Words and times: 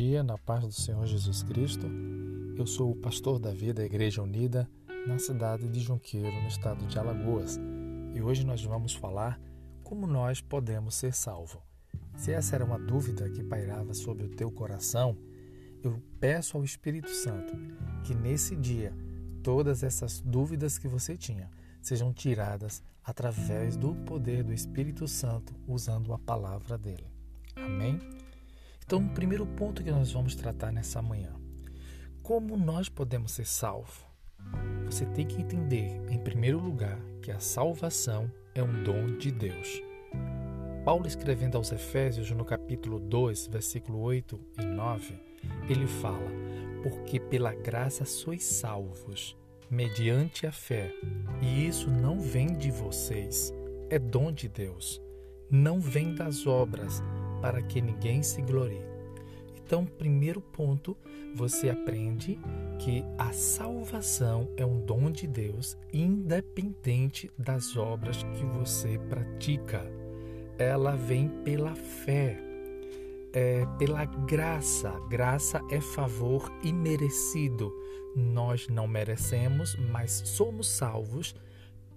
dia, 0.00 0.22
na 0.22 0.38
paz 0.38 0.64
do 0.64 0.72
Senhor 0.72 1.06
Jesus 1.06 1.42
Cristo. 1.42 1.86
Eu 2.56 2.66
sou 2.66 2.90
o 2.90 2.96
pastor 2.96 3.38
Davi 3.38 3.70
da 3.70 3.84
Igreja 3.84 4.22
Unida, 4.22 4.66
na 5.06 5.18
cidade 5.18 5.68
de 5.68 5.78
Junqueiro, 5.78 6.40
no 6.40 6.48
estado 6.48 6.86
de 6.86 6.98
Alagoas. 6.98 7.60
E 8.14 8.22
hoje 8.22 8.42
nós 8.46 8.64
vamos 8.64 8.94
falar 8.94 9.38
como 9.84 10.06
nós 10.06 10.40
podemos 10.40 10.94
ser 10.94 11.12
salvos. 11.12 11.60
Se 12.16 12.32
essa 12.32 12.54
era 12.54 12.64
uma 12.64 12.78
dúvida 12.78 13.28
que 13.28 13.44
pairava 13.44 13.92
sobre 13.92 14.24
o 14.24 14.30
teu 14.30 14.50
coração, 14.50 15.18
eu 15.82 16.02
peço 16.18 16.56
ao 16.56 16.64
Espírito 16.64 17.10
Santo 17.10 17.52
que 18.02 18.14
nesse 18.14 18.56
dia 18.56 18.94
todas 19.42 19.82
essas 19.82 20.18
dúvidas 20.18 20.78
que 20.78 20.88
você 20.88 21.14
tinha 21.14 21.50
sejam 21.82 22.10
tiradas 22.10 22.82
através 23.04 23.76
do 23.76 23.94
poder 24.06 24.44
do 24.44 24.54
Espírito 24.54 25.06
Santo 25.06 25.54
usando 25.68 26.14
a 26.14 26.18
palavra 26.18 26.78
dele. 26.78 27.06
Amém? 27.54 27.98
Então, 28.90 29.04
o 29.04 29.08
primeiro 29.10 29.46
ponto 29.46 29.84
que 29.84 29.90
nós 29.92 30.10
vamos 30.10 30.34
tratar 30.34 30.72
nessa 30.72 31.00
manhã: 31.00 31.32
como 32.24 32.56
nós 32.56 32.88
podemos 32.88 33.30
ser 33.30 33.46
salvos? 33.46 34.04
Você 34.86 35.06
tem 35.06 35.24
que 35.24 35.40
entender, 35.40 36.02
em 36.10 36.18
primeiro 36.18 36.58
lugar, 36.58 36.98
que 37.22 37.30
a 37.30 37.38
salvação 37.38 38.28
é 38.52 38.60
um 38.60 38.82
dom 38.82 39.16
de 39.16 39.30
Deus. 39.30 39.80
Paulo, 40.84 41.06
escrevendo 41.06 41.56
aos 41.56 41.70
Efésios, 41.70 42.32
no 42.32 42.44
capítulo 42.44 42.98
2, 42.98 43.46
versículo 43.46 44.00
8 44.00 44.40
e 44.58 44.64
9, 44.64 45.22
ele 45.68 45.86
fala: 45.86 46.28
Porque 46.82 47.20
pela 47.20 47.54
graça 47.54 48.04
sois 48.04 48.42
salvos, 48.42 49.36
mediante 49.70 50.48
a 50.48 50.50
fé, 50.50 50.92
e 51.40 51.64
isso 51.64 51.88
não 51.88 52.18
vem 52.18 52.58
de 52.58 52.72
vocês, 52.72 53.54
é 53.88 54.00
dom 54.00 54.32
de 54.32 54.48
Deus, 54.48 55.00
não 55.48 55.78
vem 55.78 56.12
das 56.12 56.44
obras, 56.44 57.00
para 57.40 57.62
que 57.62 57.80
ninguém 57.80 58.22
se 58.22 58.42
glorie. 58.42 58.90
Então, 59.70 59.86
primeiro 59.86 60.40
ponto, 60.40 60.96
você 61.32 61.70
aprende 61.70 62.40
que 62.80 63.04
a 63.16 63.32
salvação 63.32 64.48
é 64.56 64.66
um 64.66 64.84
dom 64.84 65.12
de 65.12 65.28
Deus, 65.28 65.78
independente 65.92 67.30
das 67.38 67.76
obras 67.76 68.20
que 68.34 68.44
você 68.44 68.98
pratica. 69.08 69.80
Ela 70.58 70.96
vem 70.96 71.28
pela 71.44 71.76
fé, 71.76 72.36
é 73.32 73.64
pela 73.78 74.04
graça. 74.04 74.90
Graça 75.08 75.60
é 75.70 75.80
favor 75.80 76.50
imerecido. 76.64 77.72
Nós 78.16 78.66
não 78.66 78.88
merecemos, 78.88 79.76
mas 79.92 80.22
somos 80.24 80.68
salvos 80.68 81.32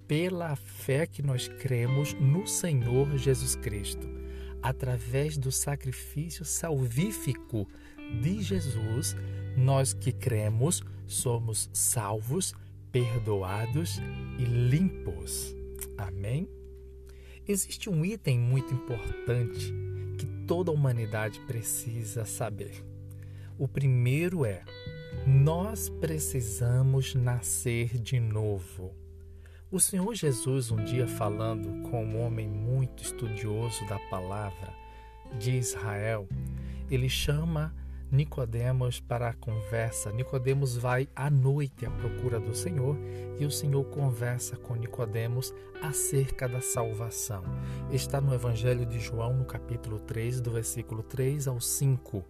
pela 0.07 0.55
fé 0.55 1.07
que 1.07 1.23
nós 1.23 1.47
cremos 1.47 2.13
no 2.13 2.45
Senhor 2.45 3.17
Jesus 3.17 3.55
Cristo 3.55 4.22
através 4.63 5.37
do 5.37 5.51
sacrifício 5.51 6.45
salvífico 6.45 7.67
de 8.21 8.41
Jesus, 8.41 9.15
nós 9.57 9.93
que 9.93 10.11
cremos 10.11 10.81
somos 11.05 11.69
salvos, 11.73 12.53
perdoados 12.91 14.01
e 14.39 14.45
limpos. 14.45 15.53
Amém? 15.97 16.47
Existe 17.47 17.89
um 17.89 18.05
item 18.05 18.39
muito 18.39 18.73
importante 18.73 19.73
que 20.17 20.25
toda 20.47 20.71
a 20.71 20.73
humanidade 20.73 21.41
precisa 21.41 22.25
saber. 22.25 22.83
O 23.59 23.67
primeiro 23.67 24.45
é: 24.45 24.63
nós 25.27 25.89
precisamos 25.89 27.13
nascer 27.13 27.97
de 27.99 28.19
novo. 28.19 29.02
O 29.73 29.79
Senhor 29.79 30.13
Jesus, 30.13 30.69
um 30.69 30.83
dia 30.83 31.07
falando 31.07 31.89
com 31.89 32.05
um 32.05 32.23
homem 32.23 32.47
muito 32.47 33.01
estudioso 33.01 33.83
da 33.87 33.97
palavra 34.07 34.71
de 35.39 35.49
Israel, 35.57 36.29
ele 36.91 37.09
chama 37.09 37.73
Nicodemos 38.11 38.99
para 38.99 39.29
a 39.29 39.33
conversa. 39.33 40.11
Nicodemos 40.11 40.77
vai 40.77 41.09
à 41.15 41.27
noite 41.27 41.87
à 41.87 41.89
procura 41.89 42.39
do 42.39 42.53
Senhor 42.55 42.95
e 43.39 43.45
o 43.47 43.49
Senhor 43.49 43.83
conversa 43.85 44.55
com 44.57 44.75
Nicodemos 44.75 45.51
acerca 45.81 46.47
da 46.47 46.61
salvação. 46.61 47.43
Está 47.91 48.21
no 48.21 48.31
Evangelho 48.31 48.85
de 48.85 48.99
João, 48.99 49.33
no 49.33 49.43
capítulo 49.43 49.99
3, 50.01 50.39
do 50.39 50.51
versículo 50.51 51.01
3 51.01 51.47
ao 51.47 51.59
5. 51.59 52.23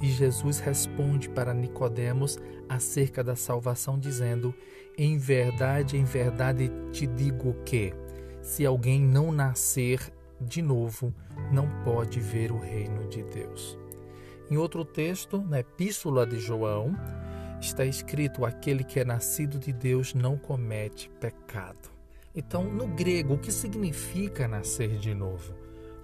E 0.00 0.08
Jesus 0.08 0.58
responde 0.60 1.28
para 1.28 1.54
Nicodemos 1.54 2.38
acerca 2.68 3.22
da 3.24 3.36
salvação 3.36 3.98
dizendo: 3.98 4.54
Em 4.96 5.18
verdade, 5.18 5.96
em 5.96 6.04
verdade 6.04 6.70
te 6.92 7.06
digo 7.06 7.54
que 7.64 7.92
se 8.42 8.64
alguém 8.64 9.00
não 9.00 9.30
nascer 9.32 10.12
de 10.40 10.62
novo, 10.62 11.12
não 11.52 11.68
pode 11.84 12.20
ver 12.20 12.50
o 12.50 12.58
reino 12.58 13.08
de 13.08 13.22
Deus. 13.22 13.78
Em 14.50 14.56
outro 14.56 14.84
texto, 14.84 15.38
na 15.40 15.60
Epístola 15.60 16.26
de 16.26 16.40
João, 16.40 16.96
está 17.60 17.84
escrito: 17.84 18.44
aquele 18.44 18.82
que 18.82 18.98
é 18.98 19.04
nascido 19.04 19.58
de 19.58 19.72
Deus 19.72 20.14
não 20.14 20.36
comete 20.36 21.10
pecado. 21.20 21.90
Então, 22.34 22.64
no 22.64 22.86
grego, 22.86 23.34
o 23.34 23.38
que 23.38 23.52
significa 23.52 24.48
nascer 24.48 24.96
de 24.98 25.14
novo? 25.14 25.54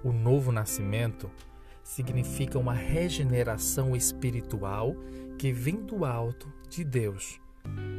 O 0.05 0.13
novo 0.13 0.53
nascimento 0.53 1.31
significa 1.87 2.59
uma 2.59 2.75
regeneração 2.75 3.95
espiritual 3.95 4.97
que 5.39 5.53
vem 5.53 5.77
do 5.77 6.05
alto 6.05 6.53
de 6.69 6.83
Deus. 6.83 7.41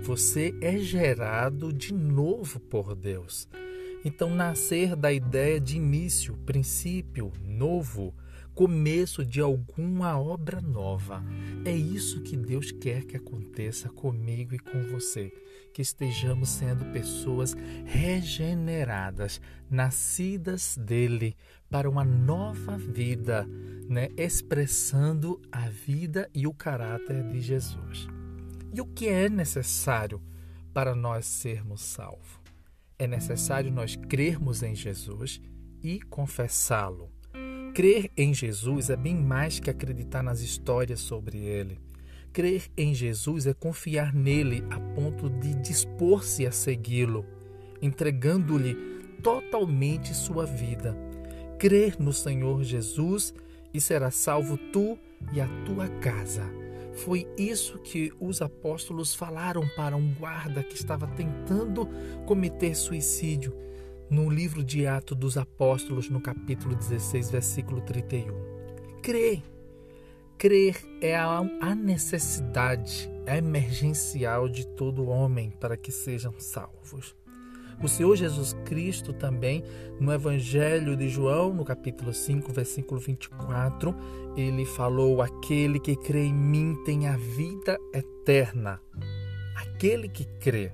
Você 0.04 0.54
é 0.62 0.78
gerado 0.78 1.72
de 1.72 1.94
novo 1.94 2.60
por 2.60 2.94
Deus. 2.94 3.48
Então, 4.04 4.36
nascer 4.36 4.94
da 4.96 5.12
ideia 5.12 5.60
de 5.60 5.78
início, 5.78 6.36
princípio, 6.46 7.32
novo, 7.42 8.14
começo 8.54 9.26
de 9.26 9.40
alguma 9.40 10.20
obra 10.20 10.60
nova. 10.60 11.24
É 11.64 11.72
isso 11.72 12.22
que 12.22 12.36
Deus 12.36 12.72
quer 12.72 13.06
que 13.06 13.16
aconteça 13.16 13.88
comigo 13.88 14.54
e 14.54 14.60
com 14.60 14.82
você. 14.92 15.32
Que 15.74 15.82
estejamos 15.82 16.50
sendo 16.50 16.86
pessoas 16.92 17.56
regeneradas, 17.86 19.40
nascidas 19.70 20.76
dele 20.76 21.38
para 21.70 21.90
uma 21.90 22.04
nova 22.04 22.78
vida, 22.78 23.48
né? 23.90 24.10
expressando 24.18 25.42
a 25.52 25.70
vida 25.70 26.30
e 26.34 26.48
o 26.48 26.54
caráter 26.54 27.24
de 27.28 27.42
Jesus. 27.42 28.08
E 28.74 28.82
o 28.82 28.86
que 28.86 29.08
é 29.08 29.30
necessário 29.30 30.22
para 30.74 30.96
nós 30.96 31.26
sermos 31.26 31.82
salvos? 31.82 32.40
É 33.00 33.08
necessário 33.08 33.72
nós 33.72 33.96
crermos 33.96 34.64
em 34.64 34.76
Jesus 34.76 35.40
e 35.82 36.02
confessá-lo 36.02 37.12
Crer 37.78 38.10
em 38.18 38.34
Jesus 38.34 38.90
é 38.90 38.96
bem 38.96 39.16
mais 39.16 39.60
que 39.60 39.70
acreditar 39.70 40.24
nas 40.24 40.40
histórias 40.40 41.00
sobre 41.00 41.38
ele. 41.38 41.80
Crer 42.34 42.64
em 42.76 42.92
Jesus 42.92 43.46
é 43.46 43.54
confiar 43.54 44.12
nele 44.16 44.64
a 44.72 44.80
ponto 44.80 45.30
de 45.30 45.54
dispor-se 45.62 46.48
a 46.48 46.52
segui-lo, 46.52 47.24
entregando-lhe 47.80 48.74
totalmente 49.22 50.12
sua 50.16 50.44
vida. 50.44 50.98
Crer 51.60 52.00
no 52.00 52.12
Senhor 52.12 52.64
Jesus 52.64 53.32
e 53.74 53.82
será 53.82 54.12
salvo 54.12 54.58
tu 54.58 54.98
e 55.34 55.42
a 55.42 55.48
tua 55.66 55.88
casa. 56.00 56.44
Foi 56.94 57.28
isso 57.38 57.78
que 57.80 58.12
os 58.20 58.42
apóstolos 58.42 59.14
falaram 59.14 59.68
para 59.76 59.96
um 59.96 60.14
guarda 60.16 60.64
que 60.64 60.76
estava 60.76 61.06
tentando 61.08 61.88
cometer 62.26 62.76
suicídio 62.76 63.56
no 64.10 64.30
livro 64.30 64.64
de 64.64 64.88
Atos 64.88 65.18
dos 65.18 65.38
Apóstolos, 65.38 66.10
no 66.10 66.20
capítulo 66.20 66.76
16, 66.76 67.30
versículo 67.30 67.82
31. 67.82 68.34
Crer. 69.02 69.44
Crer 70.38 70.78
é 71.02 71.16
a 71.16 71.76
necessidade 71.76 73.10
emergencial 73.28 74.48
de 74.48 74.66
todo 74.66 75.08
homem 75.08 75.52
para 75.52 75.76
que 75.76 75.92
sejam 75.92 76.34
salvos. 76.40 77.16
O 77.82 77.88
Senhor 77.88 78.16
Jesus 78.16 78.54
Cristo 78.66 79.14
também, 79.14 79.64
no 80.00 80.12
Evangelho 80.12 80.96
de 80.96 81.08
João, 81.08 81.54
no 81.54 81.64
capítulo 81.64 82.12
5, 82.12 82.52
versículo 82.52 83.00
24, 83.00 83.96
ele 84.36 84.66
falou: 84.66 85.22
Aquele 85.22 85.80
que 85.80 85.96
crê 85.96 86.26
em 86.26 86.34
mim 86.34 86.76
tem 86.86 87.08
a 87.08 87.16
vida 87.16 87.78
eterna. 87.94 88.82
Aquele 89.56 90.10
que 90.10 90.26
crê. 90.40 90.72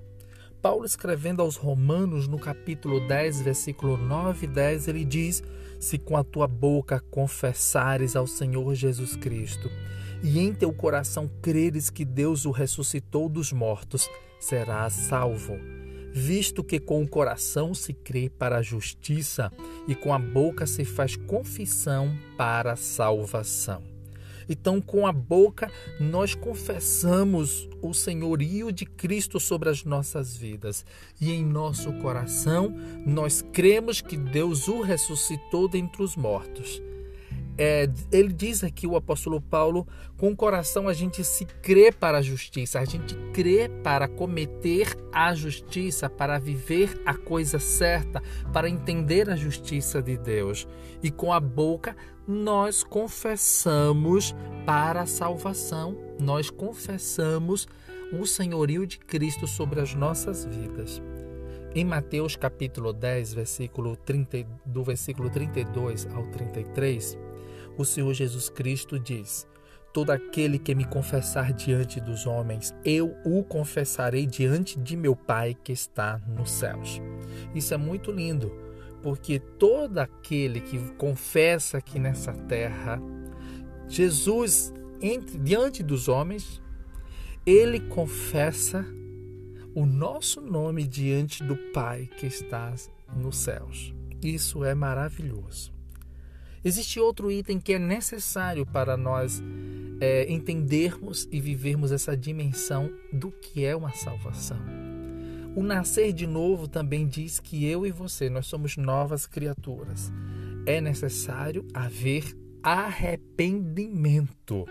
Paulo, 0.62 0.86
escrevendo 0.86 1.42
aos 1.42 1.58
Romanos, 1.58 2.26
no 2.26 2.40
capítulo 2.40 3.06
10, 3.06 3.42
versículo 3.42 3.98
9 3.98 4.46
e 4.46 4.50
10, 4.50 4.88
ele 4.88 5.04
diz: 5.04 5.44
Se 5.80 5.98
com 5.98 6.16
a 6.16 6.24
tua 6.24 6.48
boca 6.48 7.02
confessares 7.12 8.16
ao 8.16 8.26
Senhor 8.26 8.74
Jesus 8.74 9.18
Cristo 9.18 9.70
e 10.24 10.40
em 10.40 10.54
teu 10.54 10.72
coração 10.72 11.30
creres 11.42 11.90
que 11.90 12.06
Deus 12.06 12.46
o 12.46 12.52
ressuscitou 12.52 13.28
dos 13.28 13.52
mortos, 13.52 14.10
serás 14.40 14.94
salvo. 14.94 15.83
Visto 16.14 16.64
que 16.64 16.80
com 16.80 17.02
o 17.02 17.08
coração 17.08 17.74
se 17.74 17.92
crê 17.92 18.30
para 18.30 18.58
a 18.58 18.62
justiça 18.62 19.52
e 19.88 19.96
com 19.96 20.14
a 20.14 20.20
boca 20.20 20.68
se 20.68 20.86
faz 20.86 21.16
confissão 21.16 22.16
para 22.38 22.74
a 22.74 22.76
salvação. 22.76 23.82
Então, 24.48 24.82
com 24.82 25.08
a 25.08 25.12
boca, 25.12 25.72
nós 26.00 26.36
confessamos 26.36 27.68
o 27.82 27.94
senhorio 27.94 28.72
de 28.72 28.86
Cristo 28.86 29.40
sobre 29.40 29.70
as 29.70 29.84
nossas 29.84 30.36
vidas. 30.36 30.86
E 31.20 31.32
em 31.32 31.44
nosso 31.44 31.92
coração, 31.94 32.76
nós 33.06 33.44
cremos 33.54 34.02
que 34.02 34.18
Deus 34.18 34.68
o 34.68 34.82
ressuscitou 34.82 35.68
dentre 35.68 36.04
os 36.04 36.16
mortos. 36.16 36.82
É, 37.58 37.88
ele 38.12 38.34
diz 38.34 38.64
aqui, 38.64 38.88
o 38.88 38.96
apóstolo 38.96 39.40
Paulo, 39.40 39.88
com 40.18 40.32
o 40.32 40.36
coração 40.36 40.88
a 40.88 40.94
gente 40.94 41.24
se 41.24 41.46
crê 41.46 41.92
para 41.92 42.18
a 42.18 42.22
justiça, 42.22 42.80
a 42.80 42.86
gente 42.86 43.16
crê 43.32 43.70
para 43.84 44.08
cometer 44.08 44.96
a 45.12 45.36
justiça, 45.36 46.10
para 46.10 46.40
viver 46.40 47.00
a 47.06 47.14
coisa 47.14 47.60
certa, 47.60 48.22
para 48.52 48.70
entender 48.70 49.30
a 49.30 49.36
justiça 49.36 50.02
de 50.02 50.18
Deus. 50.18 50.68
E 51.02 51.12
com 51.12 51.32
a 51.32 51.40
boca 51.40 51.96
nós 52.28 52.84
confessamos 52.84 54.34
para 54.66 55.02
a 55.02 55.06
salvação, 55.06 55.98
nós 56.20 56.50
confessamos 56.50 57.68
o 58.12 58.26
senhorio 58.26 58.88
de 58.88 58.98
Cristo 58.98 59.48
sobre 59.48 59.80
as 59.80 59.94
nossas 59.94 60.46
vidas. 60.46 61.02
Em 61.76 61.84
Mateus 61.84 62.36
capítulo 62.36 62.94
10, 62.94 63.34
versículo 63.34 63.96
30, 63.96 64.46
do 64.66 64.84
versículo 64.84 65.30
32 65.30 66.08
ao 66.14 66.24
33, 66.28 67.18
o 67.78 67.86
Senhor 67.86 68.14
Jesus 68.14 68.50
Cristo 68.50 69.00
diz: 69.00 69.48
Todo 69.94 70.12
aquele 70.12 70.58
que 70.60 70.76
me 70.76 70.86
confessar 70.86 71.54
diante 71.54 72.00
dos 72.00 72.26
homens, 72.26 72.74
eu 72.84 73.16
o 73.26 73.44
confessarei 73.44 74.26
diante 74.26 74.80
de 74.80 74.96
meu 74.96 75.16
Pai 75.16 75.56
que 75.64 75.72
está 75.72 76.22
nos 76.28 76.52
céus. 76.52 77.02
Isso 77.54 77.74
é 77.74 77.78
muito 77.78 78.12
lindo, 78.12 78.52
porque 79.02 79.40
todo 79.40 80.00
aquele 80.00 80.62
que 80.62 80.80
confessa 80.96 81.78
aqui 81.78 82.00
nessa 82.00 82.34
terra, 82.34 83.02
Jesus, 83.88 84.74
entre, 85.02 85.38
diante 85.38 85.84
dos 85.84 86.08
homens, 86.08 86.62
ele 87.46 87.80
confessa 87.80 88.86
o 89.76 89.86
nosso 89.86 90.40
nome 90.40 90.88
diante 90.88 91.44
do 91.44 91.58
Pai 91.74 92.08
que 92.18 92.28
está 92.28 92.74
nos 93.16 93.38
céus. 93.38 93.94
Isso 94.22 94.64
é 94.64 94.74
maravilhoso. 94.74 95.73
Existe 96.64 97.00
outro 97.00 97.32
item 97.32 97.60
que 97.60 97.74
é 97.74 97.80
necessário 97.80 98.66
para 98.66 98.96
nós 98.96 99.42
é, 100.00 100.32
entendermos 100.32 101.28
e 101.32 101.40
vivermos 101.40 101.92
essa 101.92 102.16
dimensão 102.16 102.92
do 103.12 103.32
que 103.32 103.66
é 103.66 103.76
uma 103.76 103.92
salvação. 103.92 104.58
O 105.56 105.62
nascer 105.62 106.12
de 106.12 106.26
novo 106.26 106.68
também 106.68 107.08
diz 107.08 107.40
que 107.40 107.66
eu 107.66 107.86
e 107.86 107.92
você, 107.92 108.30
nós 108.30 108.48
somos 108.48 108.76
novas 108.76 109.28
criaturas. 109.28 110.12
É 110.66 110.82
necessário 110.82 111.68
haver 111.74 112.36
arrependimento. 112.64 114.66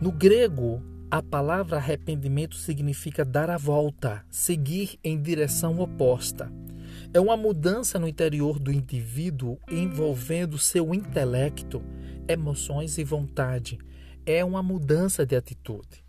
No 0.00 0.10
grego, 0.10 0.82
a 1.10 1.22
palavra 1.22 1.76
arrependimento 1.76 2.54
significa 2.54 3.24
dar 3.24 3.50
a 3.50 3.58
volta, 3.58 4.24
seguir 4.30 4.98
em 5.02 5.20
direção 5.20 5.78
oposta. 5.80 6.50
É 7.12 7.18
uma 7.18 7.36
mudança 7.36 7.98
no 7.98 8.06
interior 8.06 8.60
do 8.60 8.70
indivíduo 8.70 9.58
envolvendo 9.68 10.56
seu 10.56 10.94
intelecto, 10.94 11.82
emoções 12.28 12.98
e 12.98 13.04
vontade. 13.04 13.80
É 14.24 14.44
uma 14.44 14.62
mudança 14.62 15.26
de 15.26 15.34
atitude. 15.34 16.04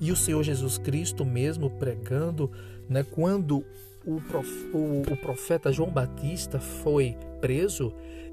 E 0.00 0.10
o 0.10 0.16
Senhor 0.16 0.42
Jesus 0.42 0.78
Cristo, 0.78 1.26
mesmo 1.26 1.68
pregando, 1.68 2.50
né, 2.88 3.02
quando 3.02 3.66
o, 4.06 4.16
o 4.16 5.16
profeta 5.18 5.70
João 5.70 5.90
Batista 5.90 6.58
foi 6.58 7.18
preso, 7.38 7.92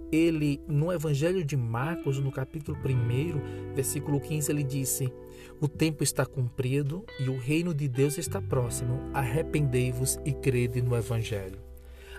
ele, 0.09 0.61
no 0.65 0.93
Evangelho 0.93 1.43
de 1.43 1.57
Marcos, 1.57 2.19
no 2.19 2.31
capítulo 2.31 2.77
1, 2.77 3.73
versículo 3.73 4.21
15, 4.21 4.49
ele 4.49 4.63
disse: 4.63 5.11
O 5.59 5.67
tempo 5.67 6.03
está 6.03 6.25
cumprido 6.25 7.03
e 7.19 7.27
o 7.27 7.37
reino 7.37 7.73
de 7.73 7.89
Deus 7.89 8.17
está 8.17 8.41
próximo. 8.41 8.97
Arrependei-vos 9.13 10.17
e 10.23 10.31
crede 10.31 10.81
no 10.81 10.95
Evangelho. 10.95 11.72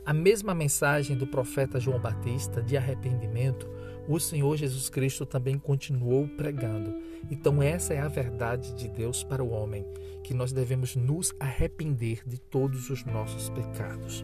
A 0.07 0.13
mesma 0.13 0.55
mensagem 0.55 1.17
do 1.17 1.27
profeta 1.27 1.81
João 1.81 1.99
Batista 1.99 2.63
de 2.63 2.77
arrependimento, 2.77 3.67
o 4.07 4.21
Senhor 4.21 4.55
Jesus 4.55 4.91
Cristo 4.91 5.25
também 5.25 5.59
continuou 5.59 6.29
pregando. 6.29 6.95
Então, 7.31 7.63
essa 7.63 7.95
é 7.95 8.01
a 8.01 8.09
verdade 8.09 8.75
de 8.75 8.87
Deus 8.87 9.25
para 9.25 9.43
o 9.43 9.49
homem, 9.49 9.87
que 10.23 10.35
nós 10.35 10.53
devemos 10.53 10.95
nos 10.95 11.33
arrepender 11.41 12.21
de 12.27 12.39
todos 12.39 12.91
os 12.91 13.03
nossos 13.07 13.49
pecados. 13.49 14.23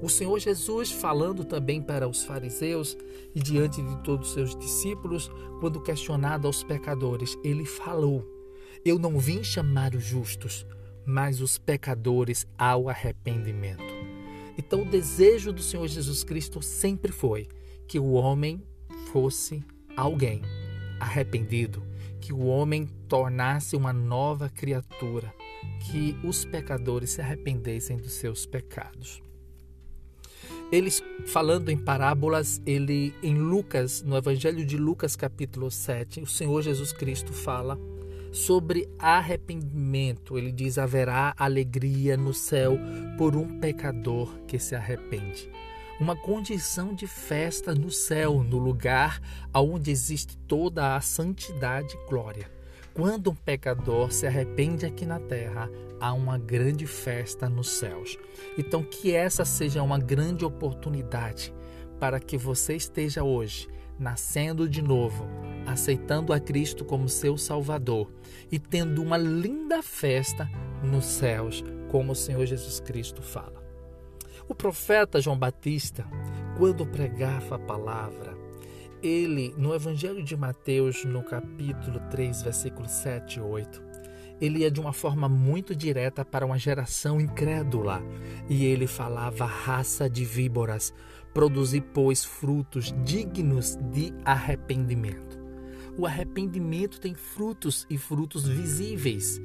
O 0.00 0.08
Senhor 0.08 0.38
Jesus, 0.38 0.92
falando 0.92 1.44
também 1.44 1.82
para 1.82 2.06
os 2.06 2.24
fariseus 2.24 2.96
e 3.34 3.40
diante 3.40 3.82
de 3.82 3.96
todos 4.04 4.28
os 4.28 4.34
seus 4.34 4.56
discípulos, 4.56 5.28
quando 5.58 5.82
questionado 5.82 6.46
aos 6.46 6.62
pecadores, 6.62 7.36
ele 7.42 7.64
falou: 7.64 8.24
Eu 8.84 8.96
não 8.96 9.18
vim 9.18 9.42
chamar 9.42 9.92
os 9.92 10.04
justos, 10.04 10.64
mas 11.04 11.40
os 11.40 11.58
pecadores 11.58 12.46
ao 12.56 12.88
arrependimento. 12.88 13.93
Então, 14.56 14.82
o 14.82 14.84
desejo 14.84 15.52
do 15.52 15.62
Senhor 15.62 15.86
Jesus 15.88 16.22
Cristo 16.22 16.62
sempre 16.62 17.10
foi 17.10 17.48
que 17.86 17.98
o 17.98 18.12
homem 18.12 18.62
fosse 19.12 19.64
alguém 19.96 20.42
arrependido, 21.00 21.82
que 22.20 22.32
o 22.32 22.46
homem 22.46 22.86
tornasse 23.08 23.76
uma 23.76 23.92
nova 23.92 24.48
criatura, 24.48 25.34
que 25.80 26.16
os 26.24 26.44
pecadores 26.44 27.10
se 27.10 27.20
arrependessem 27.20 27.96
dos 27.96 28.12
seus 28.12 28.46
pecados. 28.46 29.22
Eles 30.72 31.02
falando 31.26 31.68
em 31.68 31.76
parábolas, 31.76 32.60
ele 32.64 33.14
em 33.22 33.36
Lucas, 33.36 34.02
no 34.02 34.16
Evangelho 34.16 34.64
de 34.64 34.76
Lucas, 34.76 35.14
capítulo 35.14 35.70
7, 35.70 36.20
o 36.20 36.26
Senhor 36.26 36.62
Jesus 36.62 36.92
Cristo 36.92 37.32
fala 37.32 37.78
sobre 38.34 38.88
arrependimento. 38.98 40.36
Ele 40.36 40.50
diz: 40.50 40.76
haverá 40.76 41.32
alegria 41.38 42.16
no 42.16 42.34
céu 42.34 42.76
por 43.16 43.36
um 43.36 43.60
pecador 43.60 44.36
que 44.46 44.58
se 44.58 44.74
arrepende. 44.74 45.48
Uma 46.00 46.16
condição 46.16 46.92
de 46.92 47.06
festa 47.06 47.72
no 47.72 47.90
céu, 47.90 48.42
no 48.42 48.58
lugar 48.58 49.20
onde 49.54 49.92
existe 49.92 50.36
toda 50.36 50.96
a 50.96 51.00
santidade 51.00 51.94
e 51.94 52.10
glória. 52.10 52.50
Quando 52.92 53.30
um 53.30 53.34
pecador 53.34 54.12
se 54.12 54.26
arrepende 54.26 54.84
aqui 54.84 55.06
na 55.06 55.20
terra, 55.20 55.70
há 56.00 56.12
uma 56.12 56.36
grande 56.36 56.86
festa 56.86 57.48
nos 57.48 57.70
céus. 57.70 58.18
Então, 58.58 58.82
que 58.82 59.14
essa 59.14 59.44
seja 59.44 59.82
uma 59.82 59.98
grande 59.98 60.44
oportunidade 60.44 61.54
para 62.00 62.18
que 62.18 62.36
você 62.36 62.74
esteja 62.74 63.22
hoje 63.22 63.68
nascendo 63.98 64.68
de 64.68 64.82
novo, 64.82 65.26
aceitando 65.66 66.32
a 66.32 66.40
Cristo 66.40 66.84
como 66.84 67.08
seu 67.08 67.36
Salvador 67.36 68.12
e 68.50 68.58
tendo 68.58 69.02
uma 69.02 69.16
linda 69.16 69.82
festa 69.82 70.50
nos 70.82 71.04
céus, 71.04 71.64
como 71.90 72.12
o 72.12 72.16
Senhor 72.16 72.44
Jesus 72.46 72.80
Cristo 72.80 73.22
fala. 73.22 73.62
O 74.48 74.54
profeta 74.54 75.20
João 75.20 75.38
Batista, 75.38 76.06
quando 76.58 76.86
pregava 76.86 77.56
a 77.56 77.58
palavra, 77.58 78.36
ele, 79.02 79.54
no 79.56 79.74
Evangelho 79.74 80.22
de 80.22 80.36
Mateus, 80.36 81.04
no 81.04 81.22
capítulo 81.22 82.00
3, 82.10 82.42
versículos 82.42 82.90
7 82.90 83.38
e 83.38 83.42
8, 83.42 83.82
ele 84.40 84.60
ia 84.60 84.70
de 84.70 84.80
uma 84.80 84.92
forma 84.92 85.28
muito 85.28 85.74
direta 85.74 86.24
para 86.24 86.44
uma 86.44 86.58
geração 86.58 87.20
incrédula. 87.20 88.02
E 88.48 88.64
ele 88.64 88.86
falava: 88.86 89.44
raça 89.44 90.08
de 90.08 90.24
víboras, 90.24 90.92
produzi, 91.34 91.80
pois, 91.80 92.24
frutos 92.24 92.94
dignos 93.04 93.76
de 93.92 94.14
arrependimento. 94.24 95.42
O 95.98 96.06
arrependimento 96.06 97.00
tem 97.00 97.14
frutos 97.14 97.86
e 97.90 97.98
frutos 97.98 98.48
visíveis. 98.48 99.40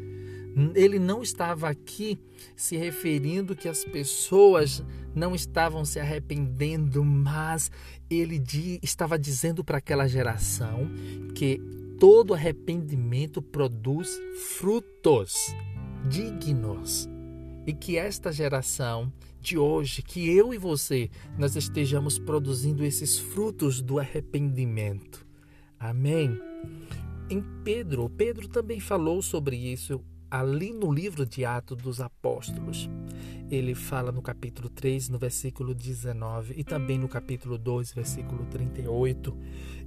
Ele 0.73 0.97
não 0.99 1.21
estava 1.21 1.69
aqui 1.69 2.19
se 2.55 2.77
referindo 2.77 3.55
que 3.55 3.67
as 3.67 3.83
pessoas 3.83 4.83
não 5.13 5.35
estavam 5.35 5.83
se 5.83 5.99
arrependendo, 5.99 7.03
mas 7.03 7.71
ele 8.09 8.41
estava 8.81 9.17
dizendo 9.17 9.63
para 9.63 9.77
aquela 9.77 10.07
geração 10.07 10.89
que 11.35 11.61
todo 11.99 12.33
arrependimento 12.33 13.41
produz 13.41 14.09
frutos 14.57 15.53
dignos. 16.07 17.07
E 17.67 17.73
que 17.73 17.97
esta 17.97 18.31
geração 18.31 19.11
de 19.41 19.57
hoje, 19.57 20.01
que 20.01 20.29
eu 20.29 20.53
e 20.53 20.57
você, 20.57 21.09
nós 21.37 21.55
estejamos 21.55 22.19
produzindo 22.19 22.83
esses 22.83 23.17
frutos 23.17 23.81
do 23.81 23.99
arrependimento. 23.99 25.25
Amém? 25.79 26.39
Em 27.29 27.41
Pedro, 27.63 28.09
Pedro 28.09 28.47
também 28.47 28.79
falou 28.79 29.21
sobre 29.21 29.55
isso 29.55 30.03
ali 30.29 30.71
no 30.71 30.91
livro 30.91 31.25
de 31.25 31.43
Atos 31.43 31.77
dos 31.77 32.01
Apóstolos. 32.01 32.89
Ele 33.49 33.73
fala 33.73 34.11
no 34.11 34.21
capítulo 34.21 34.69
3, 34.69 35.09
no 35.09 35.17
versículo 35.17 35.73
19, 35.73 36.53
e 36.55 36.63
também 36.63 36.99
no 36.99 37.07
capítulo 37.07 37.57
2, 37.57 37.93
versículo 37.93 38.45
38. 38.45 39.35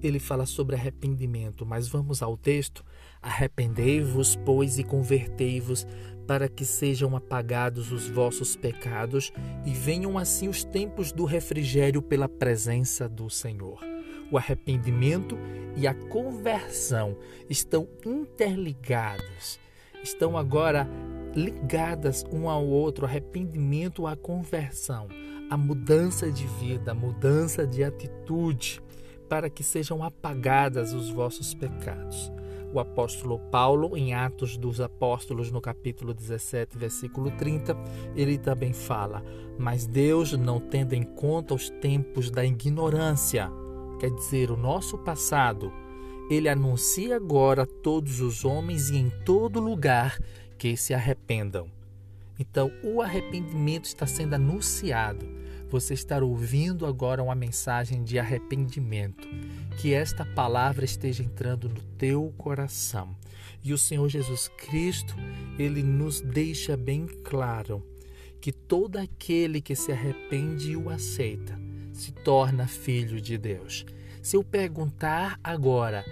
Ele 0.03 0.19
fala 0.19 0.47
sobre 0.47 0.75
arrependimento, 0.75 1.65
mas 1.65 1.89
vamos 1.89 2.23
ao 2.23 2.37
texto. 2.37 2.85
Arrependei-vos, 3.23 4.37
pois, 4.37 4.79
e 4.79 4.85
convertei-vos, 4.85 5.87
para 6.27 6.49
que 6.49 6.65
sejam 6.65 7.17
apagados 7.17 7.93
os 7.93 8.09
vossos 8.09 8.57
pecados 8.57 9.33
e 9.65 9.71
venham 9.71 10.19
assim 10.19 10.49
os 10.49 10.65
tempos 10.65 11.13
do 11.13 11.25
refrigério 11.25 12.03
pela 12.03 12.29
presença 12.29 13.09
do 13.09 13.31
Senhor. 13.31 13.81
O 14.31 14.37
arrependimento 14.37 15.39
e 15.77 15.87
a 15.87 15.95
conversão 15.95 17.17
estão 17.49 17.89
interligados 18.05 19.63
estão 20.03 20.37
agora 20.37 20.89
ligadas 21.35 22.25
um 22.31 22.49
ao 22.49 22.67
outro, 22.67 23.07
arrependimento 23.07 24.07
à 24.07 24.17
conversão, 24.17 25.09
a 25.49 25.57
mudança 25.57 26.31
de 26.31 26.47
vida, 26.47 26.93
a 26.93 26.95
mudança 26.95 27.67
de 27.67 27.85
atitude, 27.85 28.83
para 29.29 29.49
que 29.49 29.63
sejam 29.63 30.03
apagadas 30.03 30.93
os 30.93 31.09
vossos 31.09 31.55
pecados. 31.55 32.31
O 32.73 32.81
apóstolo 32.81 33.39
Paulo, 33.51 33.97
em 33.97 34.15
Atos 34.15 34.57
dos 34.57 34.81
Apóstolos, 34.81 35.51
no 35.51 35.61
capítulo 35.61 36.15
17, 36.15 36.79
versículo 36.79 37.31
30, 37.33 37.77
ele 38.17 38.39
também 38.39 38.73
fala: 38.73 39.23
Mas 39.59 39.87
Deus, 39.87 40.33
não 40.33 40.59
tendo 40.59 40.95
em 40.95 41.03
conta 41.03 41.55
os 41.55 41.69
tempos 41.69 42.31
da 42.31 42.45
ignorância, 42.45 43.51
quer 44.01 44.11
dizer, 44.11 44.51
o 44.51 44.57
nosso 44.57 44.97
passado, 44.97 45.71
ele 46.31 46.49
anuncia 46.49 47.17
agora 47.17 47.65
a 47.65 47.67
todos 47.67 48.21
os 48.21 48.43
homens 48.43 48.89
e 48.89 48.97
em 48.97 49.11
todo 49.25 49.61
lugar 49.61 50.19
que 50.57 50.75
se 50.75 50.95
arrependam. 50.95 51.69
Então, 52.39 52.73
o 52.83 53.03
arrependimento 53.03 53.85
está 53.85 54.07
sendo 54.07 54.35
anunciado. 54.35 55.42
Você 55.73 55.95
está 55.95 56.23
ouvindo 56.23 56.85
agora 56.85 57.23
uma 57.23 57.35
mensagem 57.35 58.05
de 58.05 58.19
arrependimento. 58.19 59.27
Que 59.79 59.95
esta 59.95 60.23
palavra 60.23 60.85
esteja 60.85 61.23
entrando 61.23 61.67
no 61.67 61.81
teu 61.97 62.31
coração. 62.37 63.17
E 63.65 63.73
o 63.73 63.79
Senhor 63.79 64.07
Jesus 64.07 64.49
Cristo, 64.49 65.15
ele 65.59 65.83
nos 65.83 66.21
deixa 66.21 66.77
bem 66.77 67.07
claro 67.25 67.83
que 68.39 68.53
todo 68.53 68.99
aquele 68.99 69.63
que 69.63 69.75
se 69.75 69.91
arrepende 69.91 70.73
e 70.73 70.77
o 70.77 70.91
aceita 70.91 71.59
se 71.91 72.13
torna 72.13 72.67
filho 72.67 73.19
de 73.19 73.39
Deus. 73.39 73.87
Se 74.21 74.37
eu 74.37 74.45
perguntar 74.45 75.41
agora, 75.43 76.05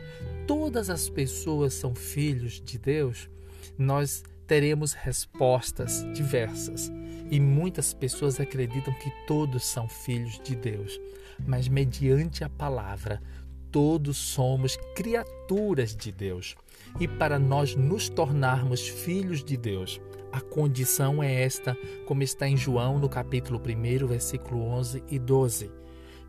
todas 0.46 0.88
as 0.88 1.10
pessoas 1.10 1.74
são 1.74 1.94
filhos 1.94 2.62
de 2.62 2.78
Deus? 2.78 3.28
Nós 3.76 4.22
teremos 4.46 4.94
respostas 4.94 6.02
diversas. 6.14 6.90
E 7.30 7.38
muitas 7.38 7.94
pessoas 7.94 8.40
acreditam 8.40 8.92
que 8.94 9.10
todos 9.26 9.64
são 9.64 9.88
filhos 9.88 10.40
de 10.42 10.56
Deus, 10.56 11.00
mas 11.46 11.68
mediante 11.68 12.42
a 12.42 12.48
palavra, 12.48 13.22
todos 13.70 14.16
somos 14.16 14.76
criaturas 14.96 15.94
de 15.94 16.10
Deus. 16.10 16.56
E 16.98 17.06
para 17.06 17.38
nós 17.38 17.76
nos 17.76 18.08
tornarmos 18.08 18.88
filhos 18.88 19.44
de 19.44 19.56
Deus, 19.56 20.00
a 20.32 20.40
condição 20.40 21.22
é 21.22 21.42
esta, 21.42 21.76
como 22.06 22.22
está 22.22 22.48
em 22.48 22.56
João 22.56 22.98
no 22.98 23.08
capítulo 23.08 23.60
1, 23.60 24.06
versículo 24.06 24.62
11 24.62 25.04
e 25.08 25.18
12. 25.18 25.70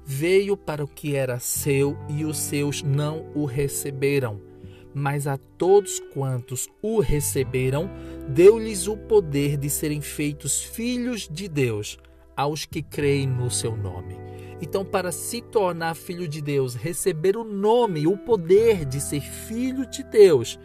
Veio 0.06 0.56
para 0.56 0.84
o 0.84 0.88
que 0.88 1.16
era 1.16 1.40
seu 1.40 1.98
e 2.10 2.26
os 2.26 2.38
seus 2.38 2.84
não 2.84 3.32
o 3.34 3.46
receberam 3.46 4.51
mas 4.94 5.28
a 5.28 5.38
todos 5.38 6.00
quantos 6.14 6.68
o 6.82 7.00
receberam, 7.00 7.90
deu-lhes 8.28 8.88
o 8.88 8.98
poder 8.98 9.58
de 9.58 9.70
serem 9.70 10.02
feitos 10.02 10.62
filhos 10.64 11.28
de 11.30 11.48
Deus, 11.48 11.98
aos 12.36 12.66
que 12.66 12.82
creem 12.82 13.28
no 13.28 13.50
seu 13.50 13.76
nome. 13.76 14.18
Então, 14.62 14.86
para 14.86 15.12
se 15.12 15.42
tornar 15.42 15.96
filho 15.96 16.28
de 16.28 16.42
Deus, 16.42 16.76
receber 16.76 17.36
o 17.36 17.44
nome, 17.44 18.06
o 18.06 18.16
poder 18.16 18.86
de 18.86 19.02
ser 19.02 19.22
filho 19.22 19.86
de 19.86 20.04
Deus, 20.04 20.60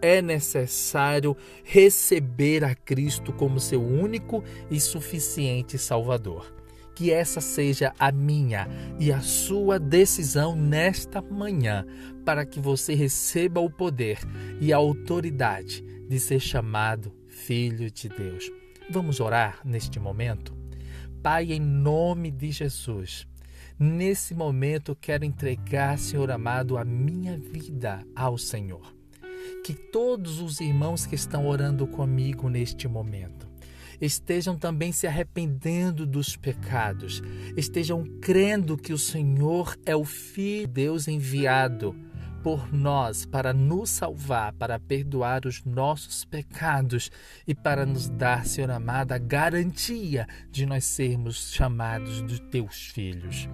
é 0.00 0.20
necessário 0.20 1.36
receber 1.62 2.64
a 2.64 2.74
Cristo 2.74 3.32
como 3.32 3.60
seu 3.60 3.80
único 3.80 4.42
e 4.70 4.80
suficiente 4.80 5.78
Salvador. 5.78 6.61
Que 6.94 7.10
essa 7.10 7.40
seja 7.40 7.94
a 7.98 8.12
minha 8.12 8.68
e 8.98 9.12
a 9.12 9.20
sua 9.20 9.78
decisão 9.78 10.54
nesta 10.54 11.22
manhã, 11.22 11.86
para 12.24 12.44
que 12.44 12.60
você 12.60 12.94
receba 12.94 13.60
o 13.60 13.70
poder 13.70 14.18
e 14.60 14.72
a 14.72 14.76
autoridade 14.76 15.82
de 16.08 16.20
ser 16.20 16.40
chamado 16.40 17.12
Filho 17.26 17.90
de 17.90 18.08
Deus. 18.08 18.50
Vamos 18.90 19.20
orar 19.20 19.60
neste 19.64 19.98
momento? 19.98 20.54
Pai, 21.22 21.52
em 21.52 21.60
nome 21.60 22.30
de 22.30 22.50
Jesus, 22.50 23.26
nesse 23.78 24.34
momento 24.34 24.96
quero 25.00 25.24
entregar, 25.24 25.98
Senhor 25.98 26.30
amado, 26.30 26.76
a 26.76 26.84
minha 26.84 27.38
vida 27.38 28.04
ao 28.14 28.36
Senhor. 28.36 28.94
Que 29.64 29.72
todos 29.72 30.40
os 30.40 30.60
irmãos 30.60 31.06
que 31.06 31.14
estão 31.14 31.46
orando 31.46 31.86
comigo 31.86 32.48
neste 32.48 32.86
momento 32.86 33.51
estejam 34.00 34.56
também 34.56 34.92
se 34.92 35.06
arrependendo 35.06 36.06
dos 36.06 36.36
pecados, 36.36 37.22
estejam 37.56 38.04
crendo 38.20 38.76
que 38.76 38.92
o 38.92 38.98
Senhor 38.98 39.76
é 39.84 39.94
o 39.94 40.04
Filho 40.04 40.66
de 40.66 40.72
Deus 40.72 41.08
enviado 41.08 41.94
por 42.42 42.72
nós 42.72 43.24
para 43.24 43.52
nos 43.52 43.90
salvar, 43.90 44.52
para 44.54 44.78
perdoar 44.78 45.46
os 45.46 45.64
nossos 45.64 46.24
pecados 46.24 47.10
e 47.46 47.54
para 47.54 47.86
nos 47.86 48.08
dar, 48.08 48.44
Senhor 48.44 48.70
amado, 48.70 49.12
a 49.12 49.18
garantia 49.18 50.26
de 50.50 50.66
nós 50.66 50.84
sermos 50.84 51.52
chamados 51.52 52.26
de 52.26 52.40
teus 52.40 52.88
filhos. 52.88 53.48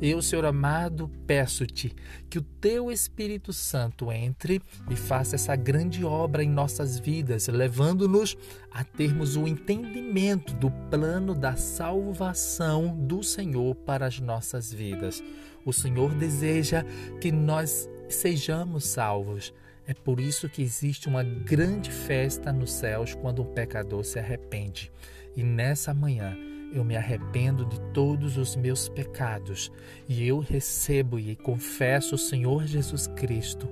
Eu, 0.00 0.20
Senhor 0.20 0.44
amado, 0.44 1.08
peço-te 1.26 1.94
que 2.28 2.38
o 2.38 2.42
teu 2.42 2.90
Espírito 2.90 3.52
Santo 3.52 4.10
entre 4.10 4.60
e 4.90 4.96
faça 4.96 5.36
essa 5.36 5.54
grande 5.54 6.04
obra 6.04 6.42
em 6.42 6.50
nossas 6.50 6.98
vidas, 6.98 7.46
levando-nos 7.46 8.36
a 8.72 8.82
termos 8.82 9.36
o 9.36 9.46
entendimento 9.46 10.54
do 10.54 10.70
plano 10.90 11.34
da 11.34 11.54
salvação 11.54 12.96
do 13.06 13.22
Senhor 13.22 13.76
para 13.76 14.06
as 14.06 14.18
nossas 14.18 14.72
vidas. 14.72 15.22
O 15.64 15.72
Senhor 15.72 16.12
deseja 16.14 16.84
que 17.20 17.30
nós 17.30 17.88
sejamos 18.14 18.86
salvos. 18.86 19.52
É 19.86 19.94
por 19.94 20.20
isso 20.20 20.48
que 20.48 20.62
existe 20.62 21.08
uma 21.08 21.22
grande 21.22 21.90
festa 21.90 22.52
nos 22.52 22.72
céus 22.72 23.14
quando 23.14 23.42
um 23.42 23.52
pecador 23.52 24.04
se 24.04 24.18
arrepende. 24.18 24.92
E 25.36 25.42
nessa 25.42 25.92
manhã 25.92 26.36
eu 26.72 26.84
me 26.84 26.96
arrependo 26.96 27.66
de 27.66 27.78
todos 27.92 28.38
os 28.38 28.56
meus 28.56 28.88
pecados 28.88 29.70
e 30.08 30.26
eu 30.26 30.38
recebo 30.38 31.18
e 31.18 31.36
confesso 31.36 32.14
o 32.14 32.18
Senhor 32.18 32.64
Jesus 32.66 33.06
Cristo 33.08 33.68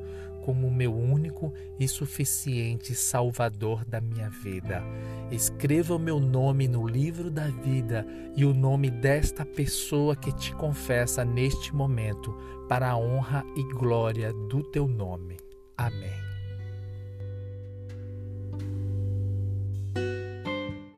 como 0.50 0.68
meu 0.68 0.92
único 0.92 1.54
e 1.78 1.86
suficiente 1.86 2.92
Salvador 2.92 3.84
da 3.84 4.00
minha 4.00 4.28
vida. 4.28 4.82
Escreva 5.30 5.94
o 5.94 5.98
meu 5.98 6.18
nome 6.18 6.66
no 6.66 6.88
livro 6.88 7.30
da 7.30 7.46
vida 7.46 8.04
e 8.34 8.44
o 8.44 8.52
nome 8.52 8.90
desta 8.90 9.46
pessoa 9.46 10.16
que 10.16 10.32
te 10.32 10.52
confessa 10.52 11.24
neste 11.24 11.72
momento, 11.72 12.36
para 12.68 12.90
a 12.90 12.96
honra 12.96 13.44
e 13.54 13.62
glória 13.62 14.32
do 14.32 14.64
teu 14.64 14.88
nome. 14.88 15.36
Amém. 15.76 16.29